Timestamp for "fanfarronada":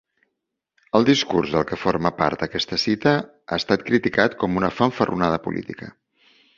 4.83-5.43